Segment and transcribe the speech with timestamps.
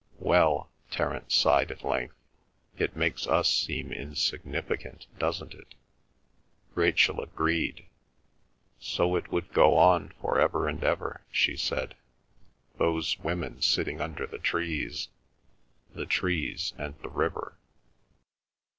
[0.17, 2.15] "Well," Terence sighed at length,
[2.75, 5.75] "it makes us seem insignificant, doesn't it?"
[6.73, 7.85] Rachel agreed.
[8.79, 11.93] So it would go on for ever and ever, she said,
[12.79, 15.09] those women sitting under the trees,
[15.93, 17.59] the trees and the river.